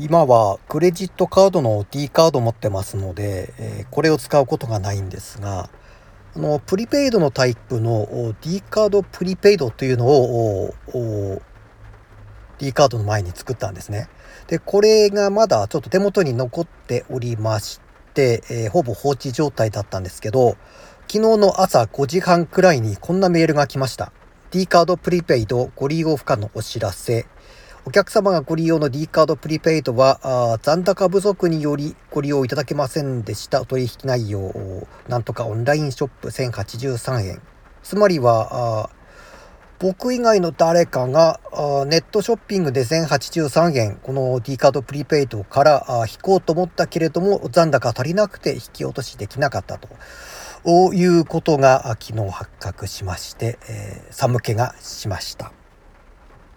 [0.00, 5.70] 今はクレジットカードの D カード持ってますので、えこれを使うことがないんですが
[6.36, 10.72] あのプリペイドのタイプの D カードプリペイドというのを
[12.58, 14.08] D カードの前に作ったんですね。
[14.46, 17.80] でこれがまだちょっと手元に残っておりまし
[18.14, 20.56] て、え、ほぼ放置状態だったんですけど
[21.08, 24.12] 昨日の朝5時半くらいにこんなメールが来ました。
[24.52, 27.26] D カードプリペイドご利用不可のお知らせ。
[27.88, 33.64] お客様がご利用の D カードプリペイドは残高不足によりご利用いただけませんでした。
[33.64, 34.52] 取引内容
[35.08, 37.42] なんとかオンラインショップ1083円。
[37.82, 38.90] つまりは
[39.78, 41.40] 僕以外の誰かが
[41.86, 49.88] ネットショッピングで1083円この D カードプリペイドから引こうと思ったけれども残高足りなくて引き落としできなかったと。
[50.92, 55.52] いうことが昨日発覚しまして、え、寒気がしました。